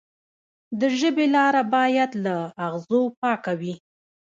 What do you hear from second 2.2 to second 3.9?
له اغزو پاکه وي.